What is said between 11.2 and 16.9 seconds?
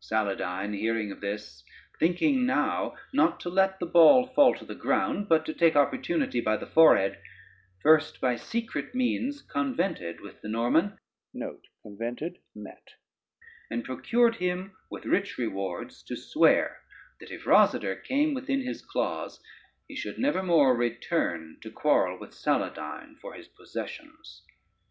and procured him with rich rewards to swear